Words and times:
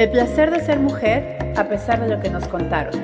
El 0.00 0.08
placer 0.08 0.50
de 0.50 0.60
ser 0.60 0.80
mujer 0.80 1.36
a 1.58 1.64
pesar 1.64 2.00
de 2.00 2.08
lo 2.08 2.22
que 2.22 2.30
nos 2.30 2.48
contaron. 2.48 2.94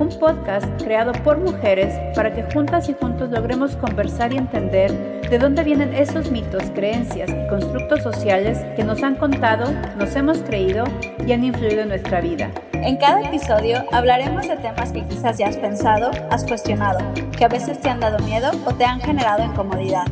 Un 0.00 0.08
podcast 0.08 0.66
creado 0.82 1.12
por 1.22 1.38
mujeres 1.38 1.94
para 2.16 2.34
que 2.34 2.42
juntas 2.52 2.88
y 2.88 2.92
juntos 2.92 3.30
logremos 3.30 3.76
conversar 3.76 4.32
y 4.32 4.38
entender 4.38 4.90
de 5.30 5.38
dónde 5.38 5.62
vienen 5.62 5.94
esos 5.94 6.32
mitos, 6.32 6.64
creencias 6.74 7.30
y 7.30 7.48
constructos 7.48 8.02
sociales 8.02 8.58
que 8.74 8.82
nos 8.82 9.00
han 9.04 9.14
contado, 9.14 9.72
nos 9.96 10.16
hemos 10.16 10.38
creído 10.38 10.82
y 11.24 11.30
han 11.30 11.44
influido 11.44 11.82
en 11.82 11.90
nuestra 11.90 12.20
vida. 12.20 12.50
En 12.72 12.96
cada 12.96 13.22
episodio 13.22 13.84
hablaremos 13.92 14.48
de 14.48 14.56
temas 14.56 14.90
que 14.90 15.06
quizás 15.06 15.38
ya 15.38 15.46
has 15.46 15.56
pensado, 15.56 16.10
has 16.30 16.44
cuestionado, 16.44 16.98
que 17.38 17.44
a 17.44 17.48
veces 17.48 17.78
te 17.78 17.90
han 17.90 18.00
dado 18.00 18.18
miedo 18.24 18.50
o 18.64 18.74
te 18.74 18.84
han 18.84 19.00
generado 19.00 19.44
incomodidad. 19.44 20.06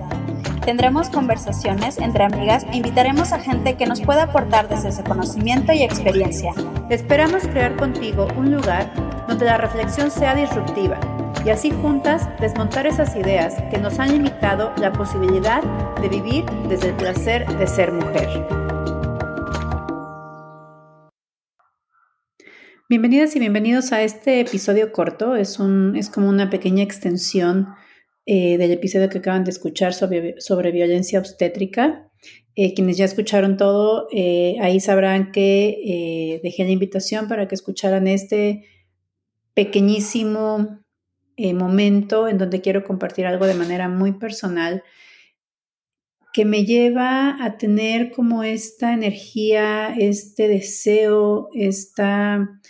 Tendremos 0.68 1.08
conversaciones 1.08 1.96
entre 1.96 2.24
amigas 2.24 2.66
e 2.70 2.76
invitaremos 2.76 3.32
a 3.32 3.40
gente 3.40 3.78
que 3.78 3.86
nos 3.86 4.02
pueda 4.02 4.24
aportar 4.24 4.68
desde 4.68 4.90
ese 4.90 5.02
conocimiento 5.02 5.72
y 5.72 5.82
experiencia. 5.82 6.52
Esperamos 6.90 7.44
crear 7.44 7.74
contigo 7.74 8.28
un 8.36 8.52
lugar 8.52 8.92
donde 9.26 9.46
la 9.46 9.56
reflexión 9.56 10.10
sea 10.10 10.34
disruptiva 10.34 11.00
y 11.42 11.48
así 11.48 11.70
juntas 11.70 12.28
desmontar 12.38 12.86
esas 12.86 13.16
ideas 13.16 13.54
que 13.70 13.78
nos 13.78 13.98
han 13.98 14.12
limitado 14.12 14.74
la 14.76 14.92
posibilidad 14.92 15.62
de 16.02 16.08
vivir 16.10 16.44
desde 16.68 16.88
el 16.88 16.96
placer 16.96 17.46
de 17.56 17.66
ser 17.66 17.90
mujer. 17.90 18.28
Bienvenidas 22.90 23.34
y 23.36 23.38
bienvenidos 23.38 23.92
a 23.92 24.02
este 24.02 24.40
episodio 24.40 24.92
corto. 24.92 25.34
Es, 25.34 25.58
un, 25.60 25.96
es 25.96 26.10
como 26.10 26.28
una 26.28 26.50
pequeña 26.50 26.82
extensión 26.82 27.68
eh, 28.30 28.58
del 28.58 28.72
episodio 28.72 29.08
que 29.08 29.16
acaban 29.16 29.42
de 29.42 29.50
escuchar 29.50 29.94
sobre, 29.94 30.38
sobre 30.38 30.70
violencia 30.70 31.18
obstétrica. 31.18 32.10
Eh, 32.54 32.74
quienes 32.74 32.98
ya 32.98 33.06
escucharon 33.06 33.56
todo, 33.56 34.06
eh, 34.12 34.56
ahí 34.60 34.80
sabrán 34.80 35.32
que 35.32 36.38
dejé 36.42 36.64
la 36.64 36.70
invitación 36.70 37.26
para 37.26 37.48
que 37.48 37.54
escucharan 37.54 38.06
este 38.06 38.66
pequeñísimo 39.54 40.84
momento 41.54 42.28
en 42.28 42.36
donde 42.36 42.60
quiero 42.60 42.84
compartir 42.84 43.24
algo 43.24 43.46
de 43.46 43.54
manera 43.54 43.88
muy 43.88 44.12
personal 44.12 44.82
que 46.34 46.44
me 46.44 46.66
lleva 46.66 47.42
a 47.42 47.56
tener 47.56 48.10
como 48.10 48.42
esta 48.42 48.92
energía, 48.92 49.94
este 49.96 50.48
deseo, 50.48 51.48
esta, 51.54 52.60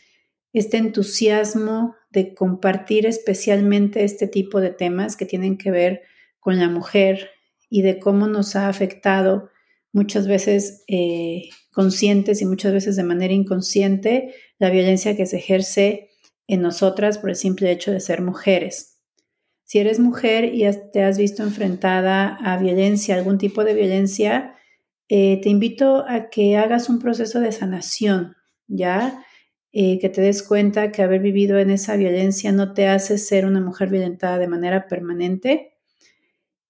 este 0.58 0.76
entusiasmo 0.76 1.94
de 2.10 2.34
compartir 2.34 3.06
especialmente 3.06 4.04
este 4.04 4.26
tipo 4.26 4.60
de 4.60 4.70
temas 4.70 5.16
que 5.16 5.26
tienen 5.26 5.58
que 5.58 5.70
ver 5.70 6.02
con 6.40 6.58
la 6.58 6.68
mujer 6.68 7.30
y 7.68 7.82
de 7.82 7.98
cómo 7.98 8.26
nos 8.26 8.56
ha 8.56 8.68
afectado 8.68 9.50
muchas 9.92 10.26
veces 10.26 10.84
eh, 10.88 11.48
conscientes 11.72 12.40
y 12.40 12.46
muchas 12.46 12.72
veces 12.72 12.96
de 12.96 13.04
manera 13.04 13.32
inconsciente 13.34 14.34
la 14.58 14.70
violencia 14.70 15.16
que 15.16 15.26
se 15.26 15.38
ejerce 15.38 16.10
en 16.46 16.62
nosotras 16.62 17.18
por 17.18 17.30
el 17.30 17.36
simple 17.36 17.70
hecho 17.70 17.92
de 17.92 18.00
ser 18.00 18.22
mujeres. 18.22 18.98
Si 19.64 19.78
eres 19.78 19.98
mujer 19.98 20.46
y 20.54 20.64
te 20.92 21.02
has 21.02 21.18
visto 21.18 21.42
enfrentada 21.42 22.38
a 22.42 22.56
violencia, 22.56 23.14
algún 23.14 23.36
tipo 23.36 23.64
de 23.64 23.74
violencia, 23.74 24.54
eh, 25.10 25.40
te 25.42 25.50
invito 25.50 26.06
a 26.08 26.30
que 26.30 26.56
hagas 26.56 26.88
un 26.88 26.98
proceso 26.98 27.40
de 27.40 27.52
sanación, 27.52 28.34
¿ya? 28.66 29.22
Que 29.72 30.10
te 30.12 30.20
des 30.20 30.42
cuenta 30.42 30.90
que 30.92 31.02
haber 31.02 31.20
vivido 31.20 31.58
en 31.58 31.70
esa 31.70 31.96
violencia 31.96 32.52
no 32.52 32.72
te 32.72 32.88
hace 32.88 33.18
ser 33.18 33.46
una 33.46 33.60
mujer 33.60 33.90
violentada 33.90 34.38
de 34.38 34.48
manera 34.48 34.88
permanente 34.88 35.78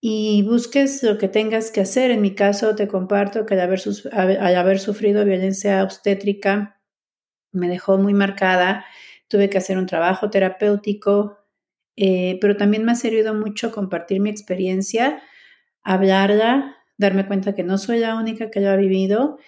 y 0.00 0.42
busques 0.42 1.02
lo 1.02 1.18
que 1.18 1.28
tengas 1.28 1.70
que 1.70 1.80
hacer. 1.80 2.10
En 2.10 2.20
mi 2.20 2.34
caso, 2.34 2.74
te 2.74 2.88
comparto 2.88 3.46
que 3.46 3.54
al 3.54 3.60
haber, 3.60 3.80
al 4.12 4.56
haber 4.56 4.78
sufrido 4.78 5.24
violencia 5.24 5.82
obstétrica 5.82 6.80
me 7.52 7.68
dejó 7.68 7.98
muy 7.98 8.14
marcada. 8.14 8.84
Tuve 9.28 9.50
que 9.50 9.58
hacer 9.58 9.78
un 9.78 9.86
trabajo 9.86 10.30
terapéutico, 10.30 11.38
eh, 11.96 12.38
pero 12.40 12.56
también 12.56 12.84
me 12.84 12.92
ha 12.92 12.94
servido 12.94 13.34
mucho 13.34 13.72
compartir 13.72 14.20
mi 14.20 14.30
experiencia, 14.30 15.22
hablarla, 15.82 16.76
darme 16.96 17.26
cuenta 17.26 17.54
que 17.54 17.64
no 17.64 17.78
soy 17.78 17.98
la 17.98 18.16
única 18.16 18.50
que 18.50 18.60
lo 18.60 18.70
ha 18.70 18.76
vivido 18.76 19.38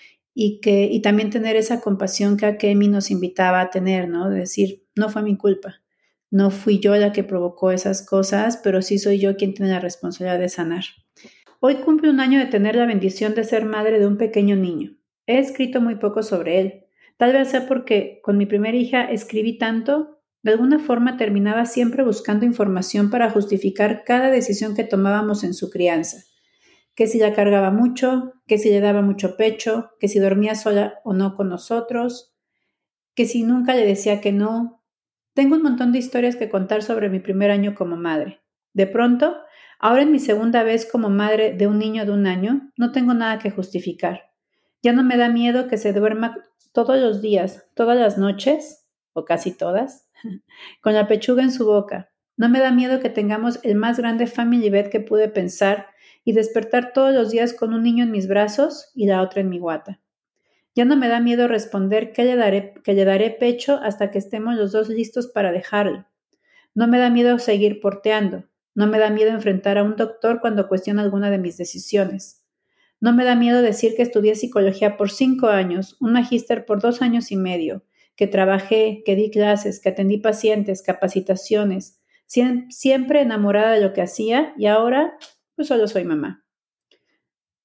y, 0.42 0.58
que, 0.62 0.88
y 0.90 1.02
también 1.02 1.28
tener 1.28 1.56
esa 1.56 1.82
compasión 1.82 2.38
que 2.38 2.46
Akemi 2.46 2.88
nos 2.88 3.10
invitaba 3.10 3.60
a 3.60 3.68
tener, 3.68 4.08
¿no? 4.08 4.30
De 4.30 4.38
decir, 4.38 4.86
no 4.96 5.10
fue 5.10 5.22
mi 5.22 5.36
culpa, 5.36 5.82
no 6.30 6.50
fui 6.50 6.78
yo 6.78 6.96
la 6.96 7.12
que 7.12 7.22
provocó 7.22 7.72
esas 7.72 8.06
cosas, 8.06 8.58
pero 8.64 8.80
sí 8.80 8.98
soy 8.98 9.18
yo 9.18 9.36
quien 9.36 9.52
tiene 9.52 9.70
la 9.70 9.80
responsabilidad 9.80 10.38
de 10.38 10.48
sanar. 10.48 10.84
Hoy 11.60 11.74
cumple 11.84 12.08
un 12.08 12.20
año 12.20 12.38
de 12.38 12.46
tener 12.46 12.74
la 12.74 12.86
bendición 12.86 13.34
de 13.34 13.44
ser 13.44 13.66
madre 13.66 14.00
de 14.00 14.06
un 14.06 14.16
pequeño 14.16 14.56
niño. 14.56 14.96
He 15.26 15.38
escrito 15.40 15.82
muy 15.82 15.96
poco 15.96 16.22
sobre 16.22 16.58
él. 16.58 16.84
Tal 17.18 17.34
vez 17.34 17.48
sea 17.48 17.66
porque 17.66 18.20
con 18.22 18.38
mi 18.38 18.46
primera 18.46 18.78
hija 18.78 19.04
escribí 19.04 19.58
tanto, 19.58 20.22
de 20.42 20.52
alguna 20.52 20.78
forma 20.78 21.18
terminaba 21.18 21.66
siempre 21.66 22.02
buscando 22.02 22.46
información 22.46 23.10
para 23.10 23.28
justificar 23.28 24.04
cada 24.06 24.30
decisión 24.30 24.74
que 24.74 24.84
tomábamos 24.84 25.44
en 25.44 25.52
su 25.52 25.68
crianza 25.68 26.29
que 26.94 27.06
si 27.06 27.18
la 27.18 27.32
cargaba 27.32 27.70
mucho, 27.70 28.34
que 28.46 28.58
si 28.58 28.70
le 28.70 28.80
daba 28.80 29.02
mucho 29.02 29.36
pecho, 29.36 29.90
que 29.98 30.08
si 30.08 30.18
dormía 30.18 30.54
sola 30.54 31.00
o 31.04 31.12
no 31.12 31.36
con 31.36 31.48
nosotros, 31.48 32.34
que 33.14 33.26
si 33.26 33.42
nunca 33.42 33.74
le 33.74 33.86
decía 33.86 34.20
que 34.20 34.32
no. 34.32 34.82
Tengo 35.34 35.56
un 35.56 35.62
montón 35.62 35.92
de 35.92 35.98
historias 35.98 36.36
que 36.36 36.48
contar 36.48 36.82
sobre 36.82 37.08
mi 37.08 37.20
primer 37.20 37.50
año 37.50 37.74
como 37.74 37.96
madre. 37.96 38.40
De 38.72 38.86
pronto, 38.86 39.36
ahora 39.78 40.02
en 40.02 40.12
mi 40.12 40.18
segunda 40.18 40.62
vez 40.62 40.88
como 40.90 41.10
madre 41.10 41.52
de 41.52 41.66
un 41.66 41.78
niño 41.78 42.04
de 42.04 42.12
un 42.12 42.26
año, 42.26 42.70
no 42.76 42.92
tengo 42.92 43.14
nada 43.14 43.38
que 43.38 43.50
justificar. 43.50 44.30
Ya 44.82 44.92
no 44.92 45.02
me 45.02 45.16
da 45.16 45.28
miedo 45.28 45.68
que 45.68 45.76
se 45.76 45.92
duerma 45.92 46.36
todos 46.72 46.98
los 46.98 47.20
días, 47.20 47.66
todas 47.74 47.98
las 47.98 48.18
noches, 48.18 48.86
o 49.12 49.24
casi 49.24 49.52
todas, 49.52 50.08
con 50.82 50.94
la 50.94 51.08
pechuga 51.08 51.42
en 51.42 51.52
su 51.52 51.66
boca. 51.66 52.10
No 52.36 52.48
me 52.48 52.60
da 52.60 52.70
miedo 52.70 53.00
que 53.00 53.10
tengamos 53.10 53.60
el 53.62 53.74
más 53.74 53.98
grande 53.98 54.26
family 54.26 54.70
bed 54.70 54.88
que 54.88 55.00
pude 55.00 55.28
pensar 55.28 55.88
y 56.24 56.32
despertar 56.32 56.92
todos 56.92 57.14
los 57.14 57.30
días 57.30 57.54
con 57.54 57.74
un 57.74 57.82
niño 57.82 58.04
en 58.04 58.10
mis 58.10 58.28
brazos 58.28 58.90
y 58.94 59.06
la 59.06 59.22
otra 59.22 59.40
en 59.40 59.48
mi 59.48 59.58
guata. 59.58 60.00
Ya 60.74 60.84
no 60.84 60.96
me 60.96 61.08
da 61.08 61.20
miedo 61.20 61.48
responder 61.48 62.12
que 62.12 62.24
le 62.24 62.36
daré, 62.36 62.74
que 62.84 62.94
le 62.94 63.04
daré 63.04 63.30
pecho 63.30 63.80
hasta 63.82 64.10
que 64.10 64.18
estemos 64.18 64.54
los 64.54 64.72
dos 64.72 64.88
listos 64.88 65.26
para 65.26 65.52
dejarlo. 65.52 66.06
No 66.74 66.86
me 66.86 66.98
da 66.98 67.10
miedo 67.10 67.38
seguir 67.38 67.80
porteando. 67.80 68.44
No 68.74 68.86
me 68.86 68.98
da 68.98 69.10
miedo 69.10 69.30
enfrentar 69.30 69.78
a 69.78 69.82
un 69.82 69.96
doctor 69.96 70.40
cuando 70.40 70.68
cuestiona 70.68 71.02
alguna 71.02 71.30
de 71.30 71.38
mis 71.38 71.56
decisiones. 71.56 72.44
No 73.00 73.12
me 73.12 73.24
da 73.24 73.34
miedo 73.34 73.62
decir 73.62 73.94
que 73.96 74.02
estudié 74.02 74.34
psicología 74.36 74.96
por 74.96 75.10
cinco 75.10 75.48
años, 75.48 75.96
un 76.00 76.12
magíster 76.12 76.66
por 76.66 76.80
dos 76.80 77.02
años 77.02 77.32
y 77.32 77.36
medio, 77.36 77.82
que 78.14 78.26
trabajé, 78.26 79.02
que 79.04 79.16
di 79.16 79.30
clases, 79.30 79.80
que 79.80 79.88
atendí 79.88 80.18
pacientes, 80.18 80.82
capacitaciones, 80.82 82.00
siempre 82.26 83.22
enamorada 83.22 83.72
de 83.72 83.80
lo 83.80 83.92
que 83.92 84.02
hacía 84.02 84.54
y 84.56 84.66
ahora 84.66 85.14
pues 85.60 85.68
solo 85.68 85.86
soy 85.88 86.04
mamá. 86.04 86.46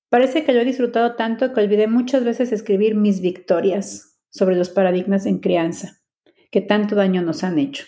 Parece 0.09 0.43
que 0.43 0.51
lo 0.51 0.59
he 0.59 0.65
disfrutado 0.65 1.15
tanto 1.15 1.53
que 1.53 1.61
olvidé 1.61 1.87
muchas 1.87 2.25
veces 2.25 2.51
escribir 2.51 2.93
mis 2.93 3.21
victorias 3.21 4.19
sobre 4.29 4.57
los 4.57 4.69
paradigmas 4.69 5.25
en 5.25 5.39
crianza, 5.39 6.01
que 6.51 6.59
tanto 6.59 6.95
daño 6.95 7.21
nos 7.21 7.45
han 7.45 7.57
hecho. 7.57 7.85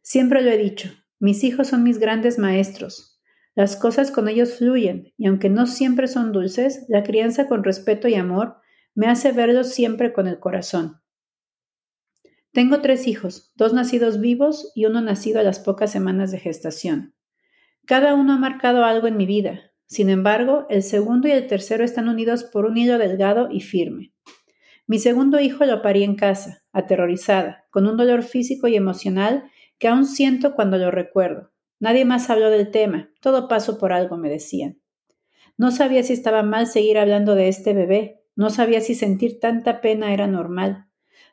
Siempre 0.00 0.40
lo 0.40 0.50
he 0.50 0.56
dicho, 0.56 0.88
mis 1.18 1.44
hijos 1.44 1.68
son 1.68 1.82
mis 1.82 1.98
grandes 1.98 2.38
maestros. 2.38 3.20
Las 3.54 3.76
cosas 3.76 4.10
con 4.10 4.26
ellos 4.26 4.54
fluyen 4.54 5.12
y 5.18 5.26
aunque 5.26 5.50
no 5.50 5.66
siempre 5.66 6.08
son 6.08 6.32
dulces, 6.32 6.86
la 6.88 7.02
crianza 7.02 7.46
con 7.46 7.62
respeto 7.62 8.08
y 8.08 8.14
amor 8.14 8.56
me 8.94 9.08
hace 9.08 9.32
verlos 9.32 9.68
siempre 9.68 10.14
con 10.14 10.28
el 10.28 10.38
corazón. 10.38 11.02
Tengo 12.52 12.80
tres 12.80 13.06
hijos, 13.06 13.52
dos 13.54 13.74
nacidos 13.74 14.18
vivos 14.18 14.72
y 14.74 14.86
uno 14.86 15.02
nacido 15.02 15.40
a 15.40 15.42
las 15.42 15.58
pocas 15.58 15.92
semanas 15.92 16.30
de 16.30 16.38
gestación. 16.38 17.15
Cada 17.86 18.14
uno 18.14 18.32
ha 18.32 18.38
marcado 18.38 18.84
algo 18.84 19.06
en 19.06 19.16
mi 19.16 19.26
vida. 19.26 19.70
Sin 19.86 20.10
embargo, 20.10 20.66
el 20.68 20.82
segundo 20.82 21.28
y 21.28 21.30
el 21.30 21.46
tercero 21.46 21.84
están 21.84 22.08
unidos 22.08 22.42
por 22.42 22.66
un 22.66 22.76
hilo 22.76 22.98
delgado 22.98 23.48
y 23.48 23.60
firme. 23.60 24.12
Mi 24.88 24.98
segundo 24.98 25.38
hijo 25.38 25.64
lo 25.64 25.82
parí 25.82 26.02
en 26.02 26.16
casa, 26.16 26.64
aterrorizada, 26.72 27.64
con 27.70 27.86
un 27.86 27.96
dolor 27.96 28.24
físico 28.24 28.66
y 28.66 28.74
emocional 28.74 29.44
que 29.78 29.86
aún 29.86 30.04
siento 30.04 30.54
cuando 30.54 30.78
lo 30.78 30.90
recuerdo. 30.90 31.52
Nadie 31.78 32.04
más 32.04 32.28
habló 32.28 32.50
del 32.50 32.72
tema, 32.72 33.10
todo 33.20 33.46
pasó 33.46 33.78
por 33.78 33.92
algo, 33.92 34.16
me 34.16 34.30
decían. 34.30 34.80
No 35.56 35.70
sabía 35.70 36.02
si 36.02 36.12
estaba 36.12 36.42
mal 36.42 36.66
seguir 36.66 36.98
hablando 36.98 37.36
de 37.36 37.46
este 37.46 37.72
bebé, 37.72 38.24
no 38.34 38.50
sabía 38.50 38.80
si 38.80 38.96
sentir 38.96 39.38
tanta 39.38 39.80
pena 39.80 40.12
era 40.12 40.26
normal, 40.26 40.86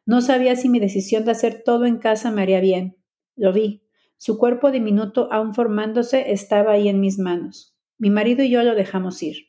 no 0.06 0.22
sabía 0.22 0.56
si 0.56 0.70
mi 0.70 0.80
decisión 0.80 1.26
de 1.26 1.32
hacer 1.32 1.64
todo 1.64 1.86
en 1.86 1.98
casa 1.98 2.30
me 2.30 2.44
haría 2.44 2.60
bien. 2.60 2.98
Lo 3.36 3.54
vi, 3.54 3.83
su 4.24 4.38
cuerpo 4.38 4.72
diminuto, 4.72 5.28
aún 5.34 5.54
formándose, 5.54 6.32
estaba 6.32 6.72
ahí 6.72 6.88
en 6.88 7.02
mis 7.02 7.20
manos. 7.20 7.76
Mi 7.98 8.10
marido 8.10 8.42
y 8.42 8.50
yo 8.50 8.64
lo 8.64 8.74
dejamos 8.74 9.22
ir. 9.22 9.48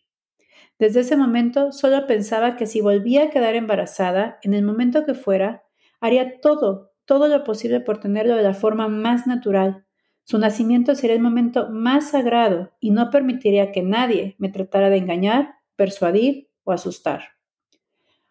Desde 0.81 0.99
ese 0.99 1.17
momento 1.17 1.71
solo 1.71 2.09
pensaba 2.09 2.57
que 2.57 2.67
si 2.67 2.81
volvía 2.81 3.23
a 3.23 3.31
quedar 3.31 3.55
embarazada, 3.55 4.41
en 4.43 4.53
el 4.53 4.65
momento 4.65 5.05
que 5.05 5.15
fuera, 5.15 5.63
haría 6.01 6.41
todo, 6.41 6.91
todo 7.05 7.29
lo 7.29 7.45
posible 7.45 7.83
por 7.83 8.01
tenerlo 8.01 8.35
de 8.35 8.43
la 8.43 8.53
forma 8.53 8.89
más 8.89 9.29
natural. 9.29 9.87
Su 10.25 10.39
nacimiento 10.39 10.97
sería 10.97 11.15
el 11.15 11.23
momento 11.23 11.69
más 11.71 12.11
sagrado 12.11 12.73
y 12.81 12.91
no 12.91 13.11
permitiría 13.11 13.71
que 13.71 13.83
nadie 13.83 14.35
me 14.39 14.49
tratara 14.49 14.91
de 14.91 14.97
engañar, 14.97 15.55
persuadir 15.77 16.51
o 16.65 16.73
asustar. 16.73 17.23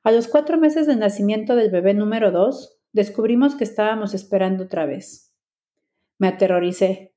A 0.04 0.12
los 0.12 0.28
cuatro 0.28 0.58
meses 0.58 0.88
del 0.88 1.00
nacimiento 1.00 1.56
del 1.56 1.72
bebé 1.72 1.94
número 1.94 2.32
dos, 2.32 2.82
descubrimos 2.92 3.56
que 3.56 3.64
estábamos 3.64 4.14
esperando 4.14 4.66
otra 4.66 4.86
vez. 4.86 5.33
Me 6.24 6.30
aterroricé. 6.30 7.14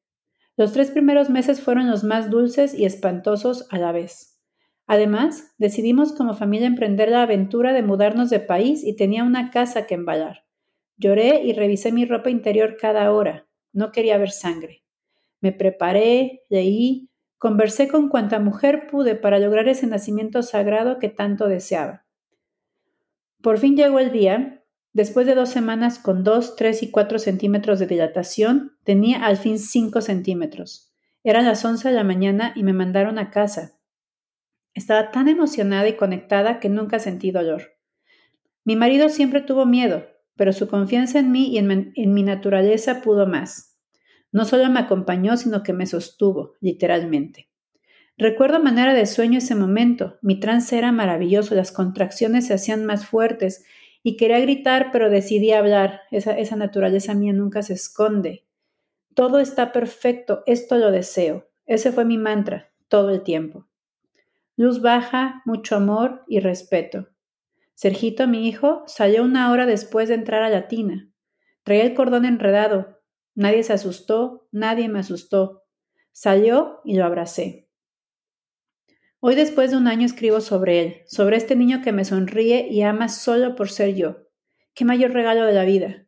Los 0.57 0.73
tres 0.73 0.91
primeros 0.91 1.31
meses 1.31 1.61
fueron 1.61 1.89
los 1.89 2.03
más 2.03 2.29
dulces 2.29 2.75
y 2.75 2.87
espantosos 2.87 3.69
a 3.71 3.79
la 3.79 3.93
vez. 3.93 4.41
Además, 4.89 5.55
decidimos 5.59 6.13
como 6.13 6.35
familia 6.35 6.67
emprender 6.67 7.11
la 7.11 7.23
aventura 7.23 7.73
de 7.73 7.85
mudarnos 7.85 8.31
de 8.31 8.41
país 8.41 8.83
y 8.83 8.97
tenía 8.97 9.23
una 9.23 9.53
casa 9.53 9.87
que 9.87 9.95
embalar. 9.95 10.45
Lloré 10.97 11.43
y 11.45 11.53
revisé 11.53 11.93
mi 11.93 12.05
ropa 12.05 12.31
interior 12.31 12.79
cada 12.81 13.13
hora. 13.13 13.47
No 13.73 13.93
quería 13.93 14.19
ver 14.19 14.33
sangre. 14.33 14.83
Me 15.41 15.53
preparé, 15.53 16.43
leí, 16.49 17.09
conversé 17.39 17.87
con 17.87 18.09
cuanta 18.09 18.41
mujer 18.41 18.89
pude 18.91 19.15
para 19.15 19.39
lograr 19.39 19.69
ese 19.69 19.87
nacimiento 19.87 20.43
sagrado 20.43 20.99
que 20.99 21.11
tanto 21.11 21.47
deseaba. 21.47 22.05
Por 23.41 23.59
fin 23.59 23.77
llegó 23.77 24.01
el 24.01 24.11
día. 24.11 24.56
Después 24.97 25.27
de 25.27 25.35
dos 25.35 25.51
semanas 25.51 25.99
con 25.99 26.25
dos, 26.25 26.57
tres 26.57 26.83
y 26.83 26.91
cuatro 26.91 27.19
centímetros 27.19 27.79
de 27.79 27.87
dilatación, 27.87 28.79
tenía 28.83 29.27
al 29.27 29.37
fin 29.37 29.59
cinco 29.59 30.01
centímetros. 30.01 30.91
Eran 31.23 31.45
las 31.45 31.63
once 31.67 31.91
de 31.91 31.95
la 31.95 32.03
mañana 32.03 32.55
y 32.57 32.63
me 32.63 32.73
mandaron 32.73 33.19
a 33.19 33.31
casa. 33.31 33.79
Estaba 34.73 35.11
tan 35.11 35.29
emocionada 35.29 35.87
y 35.87 35.97
conectada 35.97 36.61
que 36.61 36.71
nunca 36.71 36.99
sentí 36.99 37.31
dolor. 37.31 37.75
Mi 38.65 38.75
marido 38.75 39.11
siempre 39.11 39.43
tuvo 39.43 39.67
miedo, 39.67 40.07
pero 40.35 40.55
su 40.55 40.67
confianza 40.67 41.19
en 41.19 41.31
mí 41.31 41.49
y 41.49 41.59
en, 41.59 42.15
mi 42.15 42.23
naturaleza 42.23 43.03
pudo 43.03 43.27
más. 43.27 43.79
No 44.33 44.47
solo 44.47 44.71
me 44.71 44.81
acompañó, 44.81 45.37
sino 45.37 45.63
que 45.63 45.75
me 45.75 45.85
sostuvo, 45.85 46.55
literalmente. 46.63 47.51
Recuerdo 48.17 48.63
manera 48.63 48.95
de 48.95 49.05
sueño 49.05 49.41
ese 49.41 49.57
momento. 49.57 50.17
Mi 50.23 50.41
trance 50.41 50.79
era 50.79 50.91
maravilloso, 50.91 51.55
las 51.55 51.71
contracciones 51.71 52.47
se 52.47 52.55
hacían 52.55 52.87
más 52.87 53.05
fuertes 53.05 53.67
y 54.07 54.17
quería 54.17 54.39
gritar, 54.39 54.91
pero 54.93 55.11
decidí 55.11 55.51
hablar. 55.51 56.03
Esa, 56.13 56.55
naturaleza 56.55 57.13
mía 57.13 57.33
nunca 57.33 57.65
se 57.65 57.73
esconde. 57.73 58.47
Todo 59.15 59.41
está 59.41 59.73
perfecto, 59.73 60.45
esto 60.47 60.77
lo 60.77 60.93
deseo. 60.93 61.49
Ese 61.65 61.91
fue 61.91 62.05
mi 62.05 62.17
mantra 62.17 62.71
todo 62.87 63.11
el 63.11 63.25
tiempo. 63.25 63.67
Luz 64.55 64.81
baja, 64.81 65.43
mucho 65.45 65.75
amor 65.75 66.23
y 66.29 66.39
respeto. 66.39 67.09
Sergito, 67.75 68.29
mi 68.29 68.47
hijo, 68.47 68.85
salió 68.87 69.25
una 69.25 69.51
hora 69.51 69.67
después 69.67 70.09
de 70.09 70.15
entrar 70.15 70.45
a 70.45 70.51
la 70.51 70.69
tina. 70.69 71.11
Traía 71.65 71.83
el 71.83 71.95
cordón 71.95 72.27
enredado. 72.27 73.01
Nadie 73.35 73.65
se 73.65 73.73
asustó, 73.73 74.47
nadie 74.53 74.89
me 74.89 75.01
asustó. 75.01 75.65
Salió 76.13 76.81
y 76.85 76.95
lo 76.95 77.05
abracé. 77.05 77.66
Hoy 79.19 79.35
después 79.35 79.71
de 79.71 79.79
un 79.79 79.87
año 79.87 80.05
escribo 80.05 80.43
sobre 80.43 80.83
él, 80.83 80.97
sobre 81.07 81.39
este 81.39 81.57
niño 81.57 81.81
que 81.83 81.91
me 81.91 82.05
sonríe 82.05 82.69
y 82.71 82.83
ama 82.83 83.09
solo 83.09 83.57
por 83.57 83.71
ser 83.71 83.95
yo. 83.95 84.29
Qué 84.75 84.85
mayor 84.85 85.13
regalo 85.13 85.47
de 85.47 85.55
la 85.55 85.65
vida. 85.65 86.07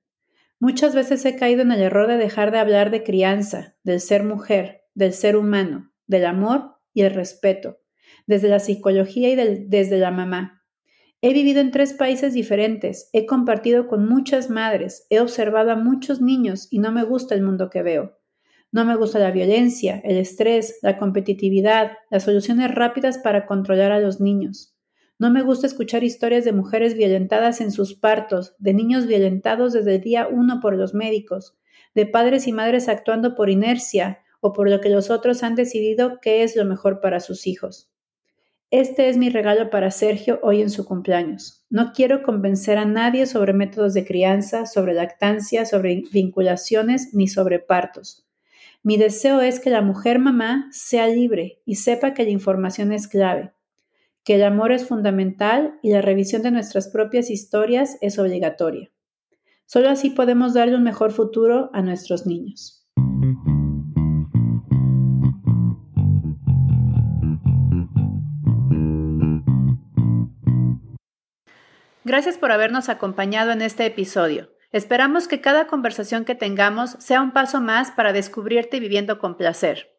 Muchas 0.60 0.94
veces 0.94 1.25
he 1.25 1.34
caído 1.34 1.62
en 1.62 1.72
el 1.72 1.81
error 1.81 2.06
de 2.06 2.19
dejar 2.19 2.50
de 2.50 2.58
hablar 2.58 2.90
de 2.90 3.02
crianza, 3.02 3.76
del 3.82 4.00
ser 4.00 4.25
mujer, 4.25 4.82
del 4.94 5.14
ser 5.14 5.37
humano, 5.37 5.90
del 6.06 6.26
amor 6.26 6.76
y 6.93 7.02
el 7.02 7.14
respeto, 7.14 7.78
desde 8.26 8.49
la 8.49 8.58
psicología 8.58 9.31
y 9.31 9.37
desde 9.37 9.99
la 9.99 10.10
mamá. 10.10 10.62
He 11.22 11.32
vivido 11.32 11.60
en 11.60 11.70
tres 11.70 11.94
países 11.94 12.34
diferentes, 12.34 13.08
he 13.14 13.25
compartido 13.25 13.88
con 13.88 14.06
muchas 14.06 14.50
madres, 14.50 15.06
he 15.08 15.19
observado 15.20 15.70
a 15.70 15.76
muchos 15.76 16.20
niños 16.20 16.69
y 16.70 16.78
no 16.78 16.93
me 16.93 17.05
gusta 17.05 17.34
el 17.34 17.43
mundo 17.43 17.70
que 17.70 17.82
veo. 17.82 18.19
No 18.70 18.85
me 18.85 18.97
gusta 18.97 19.19
la 19.19 19.31
violencia, 19.31 20.00
el 20.05 20.19
estrés, 20.19 20.79
la 20.82 20.99
competitividad, 20.99 21.93
las 22.11 22.25
soluciones 22.25 22.75
rápidas 22.75 23.17
para 23.17 23.47
controlar 23.47 23.93
a 23.93 24.00
los 24.00 24.20
niños. 24.20 24.76
No 25.19 25.31
me 25.31 25.43
gusta 25.43 25.67
escuchar 25.67 26.05
historias 26.05 26.44
de 26.44 26.53
mujeres 26.53 26.94
violentadas 26.94 27.62
en 27.62 27.73
sus 27.73 27.94
partos, 27.94 28.55
de 28.59 28.75
niños 28.75 29.06
violentados 29.06 29.73
desde 29.73 29.97
el 29.97 30.00
día 30.03 30.29
uno 30.31 30.61
por 30.61 30.76
los 30.76 30.93
médicos, 30.93 31.56
de 31.94 32.05
padres 32.05 32.47
y 32.47 32.53
madres 32.53 32.88
actuando 32.88 33.35
por 33.35 33.49
inercia 33.49 34.20
o 34.41 34.53
por 34.53 34.69
lo 34.69 34.81
que 34.81 34.91
los 34.91 35.09
otros 35.09 35.43
han 35.43 35.55
decidido 35.55 36.20
que 36.20 36.43
es 36.43 36.55
lo 36.55 36.67
mejor 36.67 37.00
para 37.00 37.20
sus 37.20 37.47
hijos. 37.47 37.91
Este 38.70 39.09
es 39.09 39.17
mi 39.17 39.31
regalo 39.31 39.70
para 39.70 39.91
Sergio 39.91 40.41
hoy 40.43 40.61
en 40.61 40.69
su 40.69 40.85
cumpleaños. 40.85 41.65
No 41.70 41.93
quiero 41.93 42.23
convencer 42.23 42.76
a 42.76 42.85
nadie 42.85 43.25
sobre 43.25 43.55
métodos 43.55 43.94
de 43.94 44.05
crianza, 44.05 44.67
sobre 44.67 44.93
lactancia, 44.93 45.65
sobre 45.65 46.03
vinculaciones 46.12 47.15
ni 47.15 47.29
sobre 47.29 47.61
partos. 47.61 48.27
Mi 48.88 48.96
deseo 48.96 49.43
es 49.43 49.61
que 49.61 49.69
la 49.69 49.82
mujer 49.82 50.19
mamá 50.19 50.67
sea 50.70 51.08
libre 51.08 51.61
y 51.67 51.75
sepa 51.75 52.14
que 52.14 52.25
la 52.25 52.31
información 52.31 52.90
es 52.90 53.06
clave, 53.06 53.52
que 54.25 54.37
el 54.37 54.43
amor 54.43 54.73
es 54.73 54.88
fundamental 54.88 55.79
y 55.82 55.93
la 55.93 56.00
revisión 56.00 56.40
de 56.40 56.52
nuestras 56.52 56.88
propias 56.88 57.29
historias 57.29 57.99
es 58.00 58.19
obligatoria. 58.19 58.90
Solo 59.67 59.90
así 59.90 60.08
podemos 60.08 60.55
darle 60.55 60.75
un 60.75 60.85
mejor 60.85 61.12
futuro 61.12 61.69
a 61.75 61.82
nuestros 61.82 62.25
niños. 62.25 62.88
Gracias 72.05 72.38
por 72.38 72.52
habernos 72.52 72.88
acompañado 72.88 73.50
en 73.50 73.61
este 73.61 73.84
episodio. 73.84 74.49
Esperamos 74.70 75.29
que 75.29 75.41
cada 75.41 75.67
conversación 75.67 76.25
que 76.25 76.35
tengamos 76.35 76.97
sea 76.99 77.23
un 77.23 77.32
paso 77.32 77.61
más 77.61 77.91
para 77.91 78.12
descubrirte 78.12 78.81
viviendo 78.81 79.19
con 79.19 79.37
placer. 79.37 79.94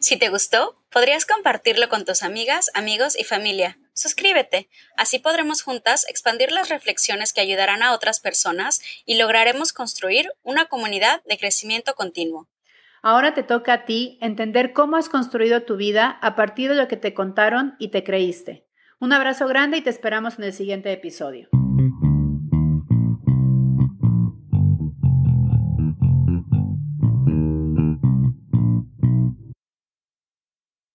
Si 0.00 0.16
te 0.16 0.28
gustó, 0.28 0.80
podrías 0.90 1.26
compartirlo 1.26 1.88
con 1.88 2.04
tus 2.04 2.22
amigas, 2.22 2.70
amigos 2.74 3.18
y 3.18 3.24
familia. 3.24 3.78
Suscríbete, 3.92 4.68
así 4.96 5.18
podremos 5.18 5.62
juntas 5.62 6.06
expandir 6.08 6.52
las 6.52 6.68
reflexiones 6.68 7.32
que 7.32 7.40
ayudarán 7.40 7.82
a 7.82 7.92
otras 7.92 8.20
personas 8.20 8.80
y 9.04 9.16
lograremos 9.16 9.72
construir 9.72 10.30
una 10.42 10.66
comunidad 10.66 11.22
de 11.24 11.36
crecimiento 11.36 11.94
continuo. 11.94 12.48
Ahora 13.02 13.34
te 13.34 13.42
toca 13.42 13.72
a 13.74 13.84
ti 13.84 14.18
entender 14.22 14.72
cómo 14.72 14.96
has 14.96 15.08
construido 15.08 15.64
tu 15.64 15.76
vida 15.76 16.18
a 16.22 16.34
partir 16.34 16.70
de 16.70 16.76
lo 16.76 16.88
que 16.88 16.96
te 16.96 17.12
contaron 17.12 17.74
y 17.78 17.88
te 17.88 18.02
creíste. 18.02 18.66
Un 19.00 19.12
abrazo 19.12 19.46
grande 19.46 19.76
y 19.76 19.82
te 19.82 19.90
esperamos 19.90 20.38
en 20.38 20.44
el 20.44 20.54
siguiente 20.54 20.90
episodio. 20.92 21.48